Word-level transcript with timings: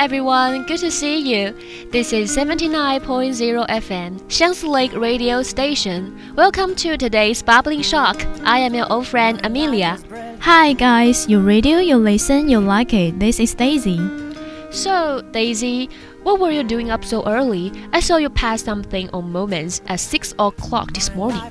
Everyone, 0.00 0.64
good 0.64 0.78
to 0.80 0.90
see 0.90 1.18
you. 1.18 1.52
This 1.90 2.14
is 2.14 2.34
79.0 2.34 3.68
FM, 3.68 4.18
Xiangsi 4.32 4.66
Lake 4.66 4.94
Radio 4.94 5.42
Station. 5.42 6.18
Welcome 6.34 6.74
to 6.76 6.96
today's 6.96 7.42
Bubbling 7.42 7.82
Shock. 7.82 8.24
I 8.42 8.60
am 8.60 8.72
your 8.72 8.90
old 8.90 9.06
friend 9.06 9.44
Amelia. 9.44 9.98
Hi 10.40 10.72
guys, 10.72 11.28
you 11.28 11.38
radio, 11.38 11.80
you 11.80 11.98
listen, 11.98 12.48
you 12.48 12.60
like 12.60 12.94
it. 12.94 13.20
This 13.20 13.38
is 13.38 13.52
Daisy. 13.52 14.00
So, 14.70 15.20
Daisy, 15.32 15.90
what 16.22 16.40
were 16.40 16.50
you 16.50 16.62
doing 16.64 16.90
up 16.90 17.04
so 17.04 17.22
early? 17.26 17.70
I 17.92 18.00
saw 18.00 18.16
you 18.16 18.30
pass 18.30 18.62
something 18.62 19.10
on 19.10 19.30
Moments 19.30 19.82
at 19.86 20.00
6 20.00 20.32
o'clock 20.38 20.94
this 20.94 21.14
morning. 21.14 21.42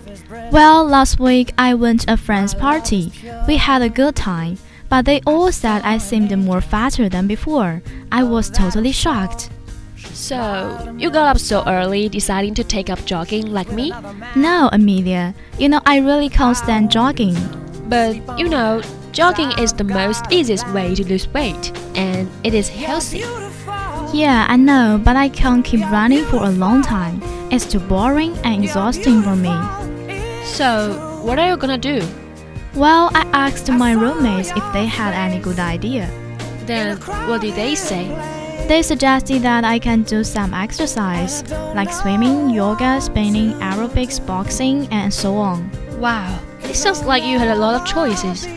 Well, 0.51 0.85
last 0.85 1.19
week 1.19 1.53
I 1.59 1.75
went 1.75 2.01
to 2.01 2.13
a 2.13 2.17
friend's 2.17 2.55
party. 2.55 3.13
We 3.47 3.57
had 3.57 3.83
a 3.83 3.89
good 3.89 4.15
time, 4.15 4.57
but 4.89 5.05
they 5.05 5.21
all 5.25 5.51
said 5.51 5.81
I 5.83 5.97
seemed 5.97 6.35
more 6.37 6.61
fatter 6.61 7.07
than 7.07 7.27
before. 7.27 7.81
I 8.11 8.23
was 8.23 8.49
totally 8.49 8.91
shocked. 8.91 9.49
So, 10.13 10.95
you 10.97 11.09
got 11.11 11.27
up 11.27 11.39
so 11.39 11.63
early 11.67 12.09
deciding 12.09 12.55
to 12.55 12.63
take 12.63 12.89
up 12.89 13.05
jogging 13.05 13.51
like 13.51 13.71
me? 13.71 13.93
No, 14.35 14.69
Amelia, 14.71 15.33
you 15.57 15.69
know 15.69 15.81
I 15.85 15.99
really 15.99 16.29
can't 16.29 16.57
stand 16.57 16.91
jogging. 16.91 17.37
But, 17.87 18.37
you 18.37 18.49
know, 18.49 18.81
jogging 19.11 19.51
is 19.59 19.73
the 19.73 19.83
most 19.83 20.25
easiest 20.31 20.67
way 20.69 20.93
to 20.95 21.07
lose 21.07 21.27
weight, 21.29 21.71
and 21.95 22.29
it 22.43 22.53
is 22.53 22.69
healthy. 22.69 23.23
Yeah, 24.13 24.45
I 24.49 24.55
know, 24.55 24.99
but 25.03 25.15
I 25.15 25.29
can't 25.29 25.63
keep 25.63 25.81
running 25.91 26.25
for 26.25 26.43
a 26.43 26.49
long 26.49 26.81
time. 26.81 27.21
It's 27.51 27.65
too 27.65 27.79
boring 27.79 28.35
and 28.43 28.63
exhausting 28.63 29.21
for 29.21 29.35
me. 29.35 29.53
So, 30.43 31.21
what 31.23 31.39
are 31.39 31.49
you 31.49 31.57
gonna 31.57 31.77
do? 31.77 32.01
Well, 32.75 33.09
I 33.13 33.27
asked 33.33 33.69
my 33.71 33.93
roommates 33.93 34.51
if 34.51 34.73
they 34.73 34.85
had 34.85 35.13
any 35.13 35.41
good 35.41 35.59
idea. 35.59 36.09
Then, 36.65 36.97
what 37.27 37.41
did 37.41 37.55
they 37.55 37.75
say? 37.75 38.07
They 38.67 38.83
suggested 38.83 39.41
that 39.41 39.63
I 39.63 39.79
can 39.79 40.03
do 40.03 40.23
some 40.23 40.53
exercise, 40.53 41.43
like 41.73 41.91
swimming, 41.91 42.51
yoga, 42.51 43.01
spinning, 43.01 43.53
aerobics, 43.53 44.23
boxing, 44.23 44.87
and 44.91 45.11
so 45.11 45.35
on. 45.37 45.71
Wow, 45.99 46.39
it 46.61 46.75
sounds 46.75 47.03
like 47.03 47.23
you 47.23 47.39
had 47.39 47.47
a 47.47 47.55
lot 47.55 47.81
of 47.81 47.87
choices. 47.87 48.47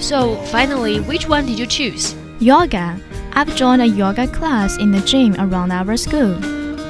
So, 0.00 0.34
finally, 0.46 1.00
which 1.00 1.28
one 1.28 1.46
did 1.46 1.58
you 1.58 1.66
choose? 1.66 2.16
Yoga. 2.40 2.98
I've 3.32 3.54
joined 3.54 3.82
a 3.82 3.86
yoga 3.86 4.26
class 4.26 4.76
in 4.78 4.90
the 4.90 5.00
gym 5.00 5.36
around 5.38 5.70
our 5.70 5.96
school. 5.96 6.36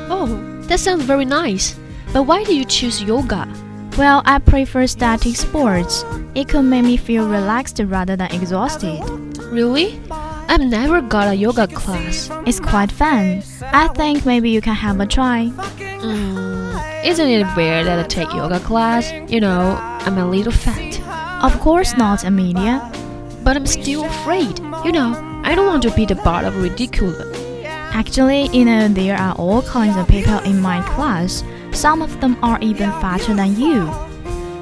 Oh, 0.09 0.41
that 0.63 0.81
sounds 0.81 1.03
very 1.03 1.27
nice. 1.27 1.77
But 2.15 2.23
why 2.23 2.45
did 2.45 2.57
you 2.57 2.65
choose 2.65 3.03
yoga? 3.03 3.47
Well, 3.99 4.23
I 4.25 4.39
prefer 4.39 4.87
static 4.87 5.37
sports. 5.37 6.05
It 6.35 6.49
could 6.49 6.63
make 6.63 6.85
me 6.85 6.97
feel 6.97 7.29
relaxed 7.29 7.81
rather 7.85 8.17
than 8.17 8.33
exhausted. 8.33 9.01
Really? 9.51 10.01
I've 10.11 10.61
never 10.61 11.01
got 11.01 11.29
a 11.29 11.35
yoga 11.35 11.67
class. 11.67 12.31
It's 12.47 12.61
quite 12.61 12.91
fun. 12.91 13.43
I 13.63 13.89
think 13.89 14.25
maybe 14.27 14.51
you 14.51 14.61
can 14.61 14.75
have 14.75 14.99
a 15.01 15.07
try. 15.07 15.47
Mm, 15.47 17.05
isn't 17.05 17.29
it 17.29 17.47
weird 17.57 17.87
that 17.87 17.99
I 17.99 18.09
take 18.09 18.33
yoga 18.33 18.59
class? 18.61 19.13
You 19.31 19.41
know, 19.41 19.77
I'm 19.81 20.19
a 20.19 20.27
little 20.27 20.53
fat. 20.53 21.01
Of 21.45 21.61
course 21.61 21.97
not, 21.97 22.25
Amelia. 22.25 22.81
But 23.45 23.57
I'm 23.57 23.67
still 23.67 24.05
afraid. 24.05 24.59
You 24.85 24.93
know, 24.93 25.15
I 25.45 25.55
don't 25.55 25.67
want 25.67 25.83
to 25.85 25.91
be 25.93 26.05
the 26.07 26.17
butt 26.17 26.45
of 26.45 26.57
ridicule. 26.63 27.15
Actually, 27.93 28.49
you 28.49 28.65
know, 28.65 28.89
there 28.89 29.17
are 29.17 29.35
all 29.37 29.63
kinds 29.63 29.97
of 29.97 30.07
people 30.09 30.39
in 30.41 30.61
my 30.61 30.81
class. 30.95 31.43
Some 31.73 32.03
of 32.03 32.21
them 32.21 32.37
are 32.43 32.59
even 32.61 32.91
fatter 33.01 33.35
than 33.35 33.57
you. 33.59 33.91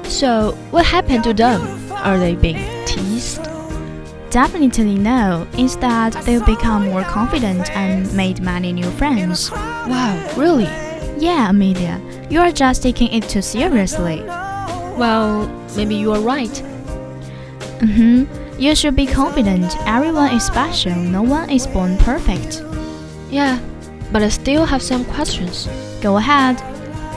So, 0.03 0.51
what 0.71 0.85
happened 0.85 1.23
to 1.25 1.33
them? 1.33 1.61
Are 1.91 2.17
they 2.17 2.35
being 2.35 2.85
teased? 2.85 3.43
Definitely 4.29 4.95
no. 4.95 5.47
Instead, 5.57 6.13
they've 6.23 6.45
become 6.45 6.85
more 6.85 7.03
confident 7.03 7.69
and 7.75 8.11
made 8.13 8.41
many 8.41 8.71
new 8.71 8.89
friends. 8.91 9.51
Wow, 9.51 10.33
really? 10.37 10.69
Yeah, 11.17 11.49
Amelia, 11.49 11.99
you 12.29 12.39
are 12.39 12.51
just 12.51 12.83
taking 12.83 13.11
it 13.11 13.27
too 13.27 13.41
seriously. 13.41 14.23
Well, 14.23 15.47
maybe 15.75 15.95
you 15.95 16.11
are 16.13 16.21
right. 16.21 16.63
Mm-hmm. 17.79 18.59
You 18.59 18.75
should 18.75 18.95
be 18.95 19.07
confident. 19.07 19.75
Everyone 19.87 20.31
is 20.33 20.45
special. 20.45 20.95
No 20.95 21.23
one 21.23 21.49
is 21.49 21.65
born 21.65 21.97
perfect. 21.97 22.61
Yeah, 23.31 23.59
but 24.11 24.21
I 24.21 24.29
still 24.29 24.65
have 24.65 24.81
some 24.81 25.05
questions. 25.05 25.67
Go 26.01 26.17
ahead. 26.17 26.61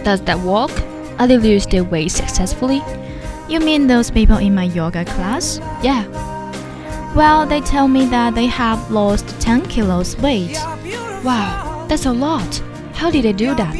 Does 0.04 0.20
that 0.22 0.38
work? 0.40 0.72
Are 1.18 1.26
they 1.26 1.38
lose 1.38 1.66
their 1.66 1.84
weight 1.84 2.10
successfully? 2.10 2.82
You 3.48 3.60
mean 3.60 3.86
those 3.86 4.10
people 4.10 4.38
in 4.38 4.54
my 4.54 4.64
yoga 4.64 5.04
class? 5.04 5.58
Yeah. 5.82 6.04
Well, 7.14 7.46
they 7.46 7.60
tell 7.60 7.86
me 7.86 8.06
that 8.06 8.34
they 8.34 8.46
have 8.46 8.90
lost 8.90 9.28
10 9.40 9.66
kilos 9.66 10.16
weight. 10.16 10.56
Wow, 11.22 11.86
that's 11.88 12.06
a 12.06 12.12
lot. 12.12 12.62
How 12.94 13.10
did 13.10 13.24
they 13.24 13.32
do 13.32 13.54
that? 13.54 13.76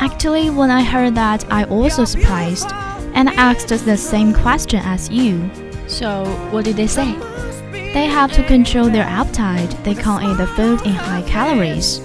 Actually, 0.00 0.50
when 0.50 0.70
I 0.70 0.82
heard 0.82 1.14
that, 1.14 1.50
I 1.50 1.64
also 1.64 2.04
surprised 2.04 2.70
and 3.14 3.28
asked 3.30 3.68
the 3.68 3.96
same 3.96 4.32
question 4.32 4.80
as 4.84 5.10
you. 5.10 5.50
So, 5.88 6.24
what 6.50 6.64
did 6.64 6.76
they 6.76 6.86
say? 6.86 7.16
They 7.72 8.06
have 8.06 8.30
to 8.32 8.44
control 8.44 8.88
their 8.88 9.04
appetite. 9.04 9.74
They 9.82 9.94
can't 9.94 10.22
eat 10.22 10.36
the 10.36 10.46
food 10.46 10.82
in 10.86 10.92
high 10.92 11.22
calories. 11.22 12.00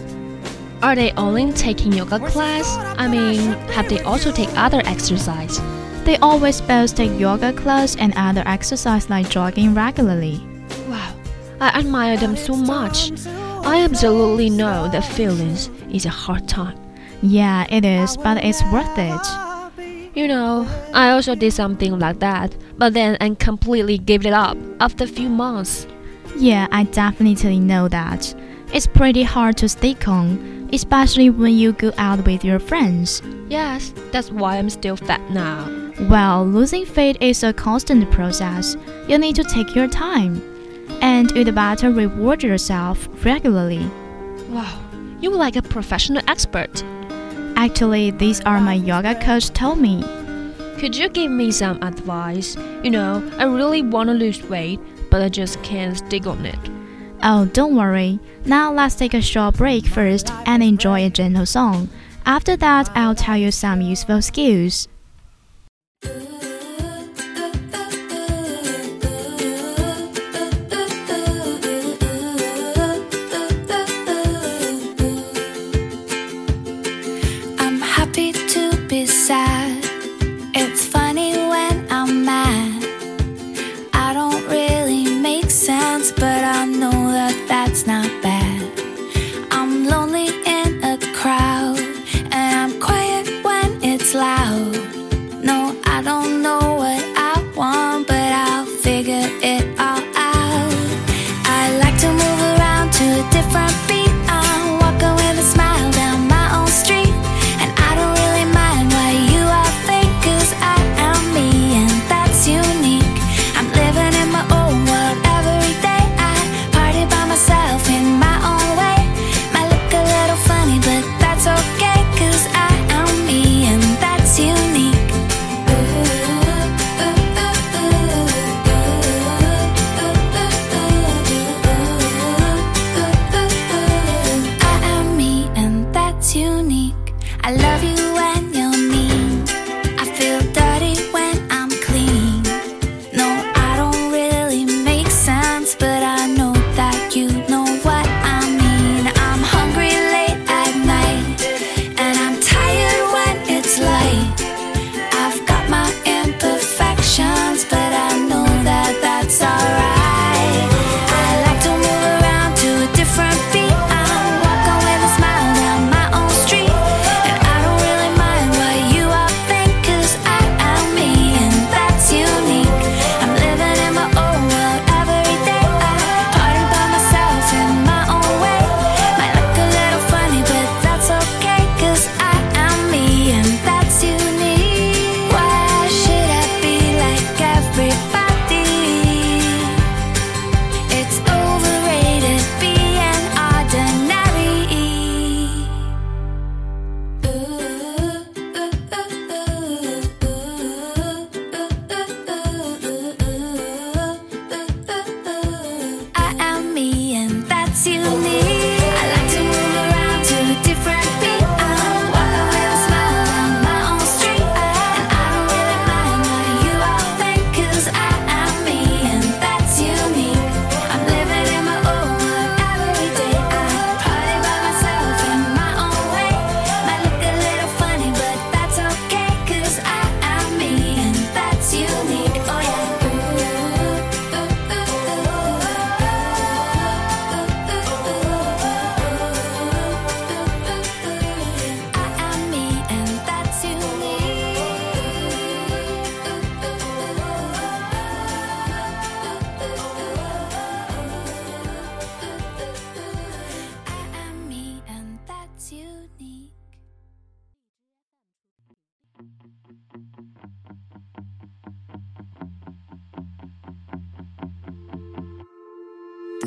Are 0.85 0.95
they 0.95 1.11
only 1.13 1.51
taking 1.51 1.93
yoga 1.93 2.19
class? 2.19 2.77
I 2.99 3.07
mean, 3.07 3.39
have 3.73 3.89
they 3.89 4.01
also 4.01 4.31
take 4.31 4.49
other 4.55 4.83
exercise? 4.85 5.59
They 6.03 6.15
always 6.17 6.61
both 6.61 6.93
take 6.93 7.19
yoga 7.19 7.53
class 7.53 7.95
and 7.95 8.13
other 8.15 8.43
exercise 8.45 9.09
like 9.09 9.27
jogging 9.27 9.73
regularly. 9.73 10.39
Wow, 10.87 11.15
I 11.59 11.69
admire 11.79 12.17
them 12.17 12.35
so 12.35 12.55
much. 12.55 13.11
I 13.65 13.81
absolutely 13.81 14.51
know 14.51 14.87
that 14.89 15.03
feelings 15.03 15.71
is 15.91 16.05
a 16.05 16.09
hard 16.09 16.47
time. 16.47 16.77
Yeah, 17.23 17.65
it 17.71 17.83
is, 17.83 18.15
but 18.15 18.43
it's 18.43 18.61
worth 18.71 18.95
it. 18.95 20.15
You 20.15 20.27
know, 20.27 20.67
I 20.93 21.09
also 21.09 21.33
did 21.33 21.53
something 21.53 21.97
like 21.97 22.19
that, 22.19 22.55
but 22.77 22.93
then 22.93 23.17
I 23.21 23.33
completely 23.33 23.97
gave 23.97 24.23
it 24.27 24.33
up 24.33 24.55
after 24.79 25.05
a 25.05 25.07
few 25.07 25.29
months. 25.29 25.87
Yeah, 26.37 26.67
I 26.71 26.83
definitely 26.83 27.59
know 27.59 27.87
that. 27.87 28.35
It's 28.71 28.85
pretty 28.85 29.23
hard 29.23 29.57
to 29.57 29.69
stick 29.69 30.07
on, 30.07 30.54
especially 30.73 31.29
when 31.29 31.57
you 31.57 31.73
go 31.73 31.91
out 31.97 32.25
with 32.25 32.43
your 32.43 32.59
friends. 32.59 33.21
Yes, 33.49 33.93
that's 34.11 34.31
why 34.31 34.57
I'm 34.57 34.69
still 34.69 34.97
fat 34.97 35.21
now. 35.31 35.69
Well, 36.09 36.45
losing 36.45 36.85
weight 36.95 37.17
is 37.21 37.43
a 37.43 37.53
constant 37.53 38.09
process. 38.11 38.75
You 39.07 39.17
need 39.17 39.35
to 39.35 39.43
take 39.43 39.75
your 39.75 39.87
time. 39.87 40.41
And 41.01 41.31
you'd 41.31 41.53
better 41.53 41.91
reward 41.91 42.43
yourself 42.43 43.07
regularly. 43.23 43.85
Wow, 44.49 44.79
you 45.21 45.31
are 45.33 45.37
like 45.37 45.55
a 45.55 45.61
professional 45.61 46.23
expert. 46.27 46.83
Actually, 47.55 48.11
these 48.11 48.41
are 48.41 48.59
my 48.59 48.73
yoga 48.73 49.15
coach 49.21 49.49
told 49.51 49.79
me. 49.79 50.03
Could 50.77 50.95
you 50.95 51.07
give 51.07 51.31
me 51.31 51.51
some 51.51 51.81
advice? 51.81 52.57
You 52.83 52.91
know, 52.91 53.31
I 53.37 53.45
really 53.45 53.81
want 53.81 54.09
to 54.09 54.13
lose 54.13 54.43
weight, 54.43 54.79
but 55.09 55.21
I 55.21 55.29
just 55.29 55.61
can't 55.63 55.97
stick 55.97 56.27
on 56.27 56.45
it. 56.45 56.59
Oh, 57.27 57.45
don't 57.45 57.75
worry. 57.75 58.19
Now 58.45 58.71
let's 58.71 58.93
take 58.93 59.15
a 59.15 59.21
short 59.21 59.55
break 59.55 59.87
first 59.87 60.31
and 60.45 60.61
enjoy 60.61 61.03
a 61.03 61.09
gentle 61.09 61.47
song. 61.47 61.89
After 62.23 62.55
that, 62.57 62.91
I'll 62.95 63.15
tell 63.15 63.35
you 63.35 63.49
some 63.49 63.81
useful 63.81 64.21
skills. 64.21 64.87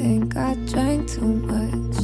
Think 0.09 0.37
I 0.39 0.55
drank 0.65 1.07
too 1.07 1.35
much 1.53 1.99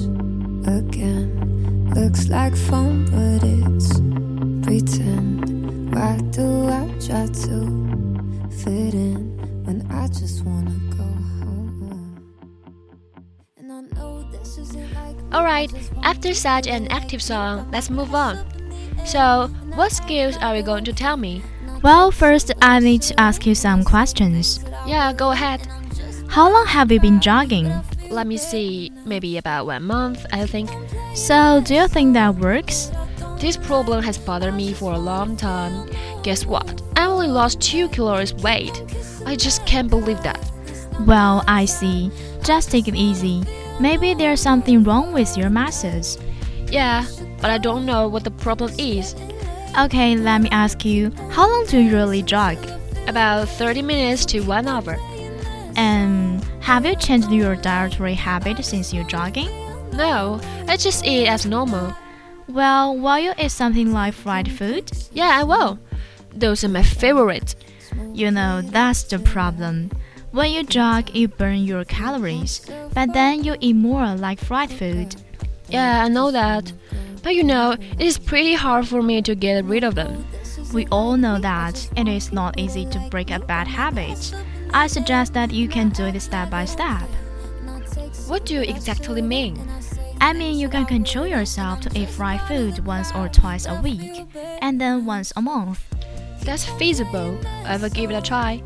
again. 0.68 1.88
Looks 1.94 2.28
like 2.28 2.54
fun, 2.54 3.06
but 3.06 3.40
it's 3.42 3.92
pretend. 4.60 5.94
Why 5.94 6.18
do 6.36 6.68
I 6.68 6.84
try 7.00 7.24
to 7.46 7.58
fit 8.60 8.92
in 8.92 9.16
when 9.64 9.88
I 9.90 10.08
just 10.08 10.44
wanna 10.44 10.78
go 10.90 11.08
home? 11.40 12.44
And 13.56 13.72
I 13.72 13.80
know 13.96 14.28
this 14.30 14.58
isn't 14.58 14.92
like 14.92 15.16
Alright, 15.32 15.72
after 16.02 16.34
such 16.34 16.66
an 16.66 16.86
active 16.88 17.22
song, 17.22 17.70
let's 17.72 17.88
move 17.88 18.14
on. 18.14 18.36
So, 19.06 19.48
what 19.76 19.92
skills 19.92 20.36
are 20.42 20.54
you 20.54 20.62
going 20.62 20.84
to 20.84 20.92
tell 20.92 21.16
me? 21.16 21.42
Well, 21.82 22.10
first, 22.10 22.52
I 22.60 22.80
need 22.80 23.00
to 23.08 23.18
ask 23.18 23.46
you 23.46 23.54
some 23.54 23.82
questions. 23.82 24.62
Yeah, 24.86 25.14
go 25.14 25.30
ahead. 25.30 25.66
How 26.28 26.52
long 26.52 26.66
have 26.66 26.92
you 26.92 27.00
been 27.00 27.20
jogging? 27.20 27.72
Let 28.14 28.28
me 28.28 28.36
see, 28.36 28.92
maybe 29.04 29.38
about 29.38 29.66
one 29.66 29.82
month, 29.82 30.24
I 30.32 30.46
think. 30.46 30.70
So, 31.16 31.60
do 31.64 31.74
you 31.74 31.88
think 31.88 32.14
that 32.14 32.36
works? 32.36 32.92
This 33.40 33.56
problem 33.56 34.04
has 34.04 34.18
bothered 34.18 34.54
me 34.54 34.72
for 34.72 34.92
a 34.92 34.98
long 34.98 35.36
time. 35.36 35.90
Guess 36.22 36.46
what? 36.46 36.80
I 36.94 37.06
only 37.06 37.26
lost 37.26 37.60
2 37.60 37.88
kilos 37.88 38.32
weight. 38.34 38.70
I 39.26 39.34
just 39.34 39.66
can't 39.66 39.90
believe 39.90 40.22
that. 40.22 40.38
Well, 41.00 41.42
I 41.48 41.64
see. 41.64 42.12
Just 42.44 42.70
take 42.70 42.86
it 42.86 42.94
easy. 42.94 43.42
Maybe 43.80 44.14
there's 44.14 44.40
something 44.40 44.84
wrong 44.84 45.12
with 45.12 45.36
your 45.36 45.50
muscles. 45.50 46.16
Yeah, 46.70 47.04
but 47.40 47.50
I 47.50 47.58
don't 47.58 47.84
know 47.84 48.06
what 48.06 48.22
the 48.22 48.30
problem 48.30 48.72
is. 48.78 49.16
Okay, 49.76 50.16
let 50.16 50.40
me 50.40 50.48
ask 50.50 50.84
you, 50.84 51.10
how 51.30 51.50
long 51.50 51.66
do 51.66 51.78
you 51.78 51.86
usually 51.86 52.22
jog? 52.22 52.58
About 53.08 53.48
30 53.48 53.82
minutes 53.82 54.24
to 54.26 54.40
1 54.40 54.68
hour. 54.68 54.96
And 55.76 56.33
have 56.64 56.86
you 56.86 56.96
changed 56.96 57.30
your 57.30 57.56
dietary 57.56 58.14
habit 58.14 58.64
since 58.64 58.92
you're 58.92 59.04
jogging? 59.04 59.50
No, 59.92 60.40
I 60.66 60.78
just 60.78 61.04
eat 61.04 61.28
as 61.28 61.44
normal. 61.44 61.94
Well, 62.48 62.96
will 62.96 63.18
you 63.18 63.32
eat 63.38 63.50
something 63.50 63.92
like 63.92 64.14
fried 64.14 64.50
food? 64.50 64.90
Yeah, 65.12 65.30
I 65.32 65.44
will. 65.44 65.78
Those 66.34 66.64
are 66.64 66.68
my 66.70 66.82
favorite. 66.82 67.54
You 68.14 68.30
know, 68.30 68.62
that's 68.62 69.02
the 69.04 69.18
problem. 69.18 69.90
When 70.32 70.50
you 70.52 70.64
jog, 70.64 71.14
you 71.14 71.28
burn 71.28 71.58
your 71.64 71.84
calories, 71.84 72.64
but 72.94 73.12
then 73.12 73.44
you 73.44 73.56
eat 73.60 73.76
more 73.76 74.14
like 74.14 74.40
fried 74.40 74.70
food. 74.70 75.14
Yeah, 75.68 76.02
I 76.04 76.08
know 76.08 76.30
that. 76.30 76.72
But 77.22 77.34
you 77.34 77.44
know, 77.44 77.72
it 77.72 78.00
is 78.00 78.18
pretty 78.18 78.54
hard 78.54 78.88
for 78.88 79.02
me 79.02 79.20
to 79.22 79.34
get 79.34 79.64
rid 79.64 79.84
of 79.84 79.94
them. 79.94 80.24
We 80.72 80.86
all 80.86 81.16
know 81.16 81.38
that 81.38 81.88
it 81.96 82.08
is 82.08 82.32
not 82.32 82.58
easy 82.58 82.86
to 82.86 82.98
break 83.10 83.30
a 83.30 83.38
bad 83.38 83.68
habit. 83.68 84.34
I 84.74 84.88
suggest 84.88 85.32
that 85.34 85.52
you 85.52 85.68
can 85.68 85.90
do 85.90 86.04
it 86.06 86.20
step 86.20 86.50
by 86.50 86.64
step. 86.64 87.08
What 88.26 88.44
do 88.44 88.54
you 88.54 88.62
exactly 88.62 89.22
mean? 89.22 89.56
I 90.20 90.32
mean, 90.32 90.58
you 90.58 90.68
can 90.68 90.84
control 90.84 91.28
yourself 91.28 91.80
to 91.82 91.96
eat 91.96 92.10
fried 92.10 92.40
food 92.48 92.84
once 92.84 93.12
or 93.14 93.28
twice 93.28 93.66
a 93.66 93.80
week, 93.82 94.26
and 94.60 94.80
then 94.80 95.06
once 95.06 95.32
a 95.36 95.42
month. 95.42 95.80
That's 96.42 96.64
feasible. 96.64 97.38
I 97.64 97.76
will 97.76 97.88
give 97.88 98.10
it 98.10 98.14
a 98.14 98.20
try. 98.20 98.64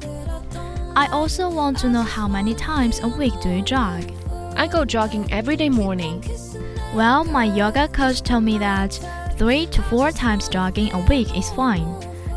I 0.96 1.08
also 1.12 1.50
want 1.50 1.78
to 1.80 1.90
know 1.90 2.02
how 2.02 2.26
many 2.26 2.54
times 2.54 3.00
a 3.00 3.08
week 3.08 3.38
do 3.42 3.50
you 3.50 3.62
jog? 3.62 4.10
I 4.56 4.66
go 4.66 4.86
jogging 4.86 5.30
every 5.30 5.56
day 5.56 5.68
morning. 5.68 6.24
Well, 6.94 7.22
my 7.24 7.44
yoga 7.44 7.86
coach 7.86 8.22
told 8.22 8.44
me 8.44 8.56
that 8.58 8.98
three 9.36 9.66
to 9.66 9.82
four 9.82 10.10
times 10.10 10.48
jogging 10.48 10.90
a 10.94 11.04
week 11.04 11.36
is 11.36 11.50
fine. 11.50 11.86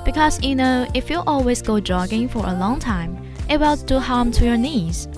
Because 0.03 0.43
you 0.43 0.55
know, 0.55 0.87
if 0.93 1.09
you 1.09 1.23
always 1.25 1.61
go 1.61 1.79
jogging 1.79 2.27
for 2.27 2.45
a 2.45 2.53
long 2.53 2.77
time, 2.77 3.20
it 3.51 3.59
will 3.59 3.75
do 3.75 3.99
harm 3.99 4.31
to 4.31 4.45
your 4.45 4.55
knees. 4.55 5.09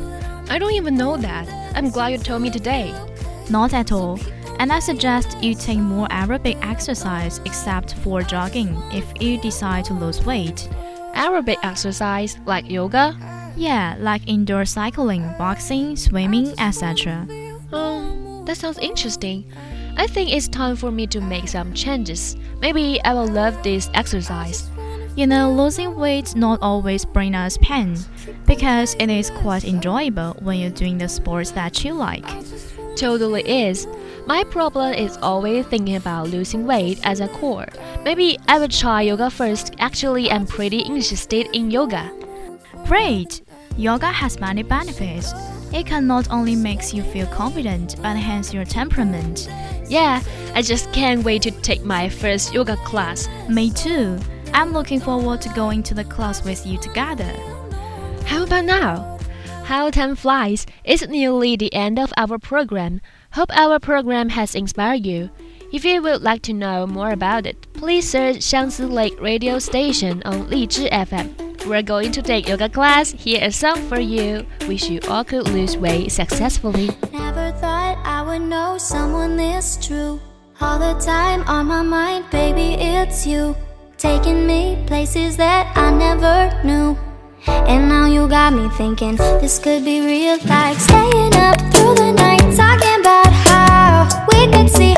I 0.50 0.58
don't 0.58 0.74
even 0.74 0.96
know 0.96 1.18
that. 1.18 1.48
I'm 1.78 1.92
glad 1.92 2.14
you 2.14 2.18
told 2.18 2.42
me 2.42 2.50
today. 2.50 2.92
Not 3.52 3.76
at 3.76 3.92
all. 3.92 4.20
And 4.58 4.72
I 4.72 4.80
suggest 4.80 5.38
you 5.44 5.54
take 5.54 5.78
more 5.78 6.08
aerobic 6.08 6.58
exercise 6.66 7.40
except 7.46 7.94
for 7.96 8.24
jogging 8.24 8.76
if 8.92 9.06
you 9.22 9.40
decide 9.40 9.86
to 9.86 9.94
lose 9.94 10.26
weight. 10.26 10.68
Aerobic 11.14 11.58
exercise 11.62 12.40
like 12.48 12.68
yoga? 12.72 13.16
Yeah, 13.56 13.96
like 14.00 14.28
indoor 14.28 14.66
cycling, 14.66 15.32
boxing, 15.38 15.96
swimming, 15.96 16.60
etc. 16.60 17.28
Um, 17.72 18.46
that 18.46 18.58
sounds 18.58 18.80
interesting. 18.80 19.46
I 19.96 20.08
think 20.08 20.32
it's 20.32 20.48
time 20.48 20.76
for 20.76 20.90
me 20.90 21.06
to 21.08 21.22
make 21.22 21.48
some 21.48 21.72
changes. 21.74 22.36
Maybe 22.62 23.00
I 23.04 23.14
will 23.14 23.28
love 23.28 23.62
this 23.62 23.92
exercise. 23.94 24.72
You 25.16 25.28
know, 25.28 25.54
losing 25.54 25.96
weight 25.96 26.36
not 26.36 26.58
always 26.64 27.06
bring 27.06 27.36
us 27.36 27.56
pain, 27.58 28.00
because 28.48 28.96
it 29.00 29.12
is 29.12 29.30
quite 29.30 29.64
enjoyable 29.64 30.36
when 30.40 30.58
you're 30.60 30.72
doing 30.72 30.98
the 30.98 31.08
sports 31.08 31.52
that 31.52 31.86
you 31.86 31.94
like. 31.94 32.26
Totally 32.96 33.48
is. 33.48 33.88
My 34.26 34.44
problem 34.44 34.94
is 34.94 35.18
always 35.18 35.68
thinking 35.68 35.98
about 35.98 36.30
losing 36.30 36.66
weight 36.66 37.00
as 37.04 37.20
a 37.20 37.28
core. 37.28 37.68
Maybe 38.04 38.40
I 38.48 38.58
will 38.58 38.70
try 38.70 39.04
yoga 39.04 39.30
first. 39.30 39.76
Actually, 39.78 40.32
I'm 40.32 40.48
pretty 40.48 40.80
interested 40.80 41.48
in 41.54 41.70
yoga. 41.70 42.12
Great! 42.86 43.44
Yoga 43.78 44.08
has 44.08 44.40
many 44.40 44.64
benefits. 44.64 45.32
It 45.72 45.86
can 45.86 46.08
not 46.08 46.32
only 46.32 46.56
makes 46.56 46.92
you 46.92 47.04
feel 47.04 47.28
confident, 47.28 47.98
but 47.98 48.12
enhance 48.16 48.52
your 48.52 48.66
temperament. 48.66 49.48
Yeah, 49.88 50.24
I 50.56 50.64
just 50.64 50.92
can't 50.92 51.24
wait 51.24 51.44
to 51.44 51.52
take 51.52 51.84
my 51.84 52.10
first 52.10 52.52
yoga 52.52 52.78
class. 52.78 53.28
Me 53.48 53.70
too. 53.70 54.20
I'm 54.54 54.72
looking 54.72 55.00
forward 55.00 55.42
to 55.42 55.50
going 55.50 55.82
to 55.84 55.94
the 55.94 56.04
class 56.04 56.44
with 56.44 56.66
you 56.66 56.78
together. 56.78 57.34
How 58.26 58.44
about 58.44 58.66
now? 58.66 59.18
How 59.64 59.90
time 59.90 60.16
flies. 60.16 60.66
It's 60.84 61.08
nearly 61.08 61.56
the 61.56 61.74
end 61.74 61.98
of 61.98 62.14
our 62.18 62.38
program. 62.38 63.02
Hope 63.32 63.50
our 63.52 63.80
program 63.80 64.30
has 64.30 64.56
inspired 64.56 65.06
you. 65.06 65.32
If 65.72 65.84
you 65.84 66.04
would 66.04 66.22
like 66.22 66.44
to 66.44 66.54
know 66.54 66.86
more 66.86 67.12
about 67.12 67.48
it, 67.48 67.66
please 67.74 68.08
search 68.08 68.38
Xiangsi 68.38 68.88
Lake 68.92 69.20
Radio 69.20 69.58
Station 69.58 70.22
on 70.24 70.48
Lizhi 70.48 70.88
FM. 70.92 71.66
We're 71.66 71.82
going 71.82 72.12
to 72.12 72.22
take 72.22 72.48
yoga 72.48 72.70
class. 72.70 73.12
Here 73.12 73.40
a 73.42 73.52
song 73.52 73.88
for 73.88 74.00
you. 74.00 74.46
Wish 74.68 74.90
you 74.90 75.00
all 75.08 75.24
could 75.24 75.48
lose 75.50 75.76
weight 75.78 76.12
successfully. 76.12 76.90
Never 77.12 77.52
thought 77.58 77.98
I 78.06 78.22
would 78.22 78.48
know 78.48 78.78
someone 78.78 79.36
this 79.36 79.80
true. 79.82 80.20
All 80.62 80.78
the 80.78 80.94
time 81.04 81.42
on 81.48 81.66
my 81.66 81.82
mind, 81.82 82.30
baby, 82.30 82.76
it's 82.80 83.26
you. 83.26 83.56
Taking 84.04 84.46
me 84.46 84.84
places 84.86 85.38
that 85.38 85.72
I 85.78 85.90
never 85.90 86.52
knew. 86.68 86.98
And 87.48 87.88
now 87.88 88.06
you 88.06 88.28
got 88.28 88.52
me 88.52 88.68
thinking 88.76 89.16
this 89.16 89.60
could 89.60 89.86
be 89.86 90.06
real. 90.06 90.38
Like 90.44 90.78
staying 90.78 91.34
up 91.36 91.56
through 91.72 91.96
the 91.96 92.12
night, 92.12 92.44
talking 92.54 93.00
about 93.00 93.32
how 93.32 94.28
we 94.28 94.52
could 94.52 94.70
see 94.70 94.94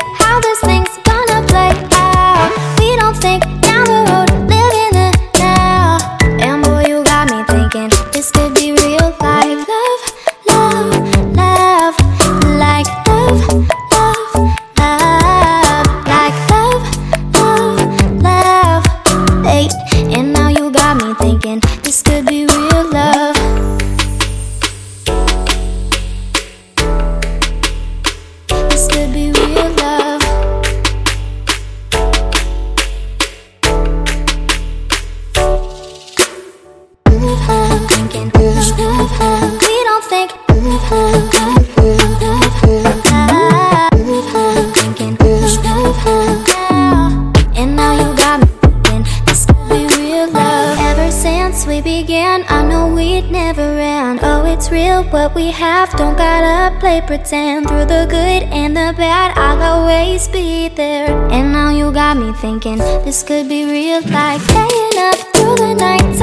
what 55.16 55.34
we 55.34 55.50
have. 55.50 55.88
Don't 55.96 56.14
gotta 56.14 56.78
play 56.78 57.00
pretend. 57.00 57.66
Through 57.68 57.86
the 57.86 58.04
good 58.16 58.42
and 58.52 58.76
the 58.76 58.92
bad, 59.00 59.32
I'll 59.38 59.62
always 59.72 60.28
be 60.28 60.68
there. 60.68 61.08
And 61.32 61.52
now 61.52 61.70
you 61.70 61.90
got 61.90 62.18
me 62.18 62.34
thinking 62.34 62.76
this 62.76 63.22
could 63.22 63.48
be 63.48 63.64
real. 63.64 64.02
Like 64.12 64.42
staying 64.42 64.96
up 65.08 65.18
through 65.32 65.56
the 65.56 65.72
night, 65.72 66.14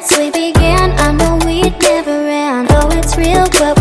since 0.00 0.18
we 0.18 0.30
began. 0.30 0.92
I 0.98 1.12
know 1.12 1.38
we'd 1.44 1.76
never 1.80 2.26
end. 2.26 2.68
Though 2.68 2.88
it's 2.92 3.16
real, 3.16 3.46
but 3.58 3.77